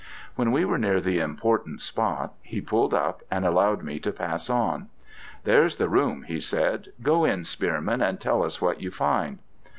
[0.33, 4.49] When we were near the important spot, he pulled up, and allowed me to pass
[4.49, 4.89] on.
[5.43, 6.87] 'There's the room,' he said.
[7.03, 9.37] 'Go in, Spearman, and tell us what you find.'